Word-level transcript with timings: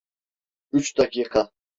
Üç 0.73 0.97
dakika. 0.97 1.49